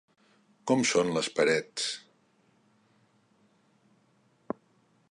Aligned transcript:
Com 0.71 0.79
són 0.91 1.11
les 1.17 1.29
parets? 1.41 1.85